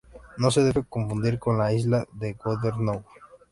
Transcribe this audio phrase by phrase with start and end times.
[0.37, 3.05] No se debe confundir con la isla de Goodenough.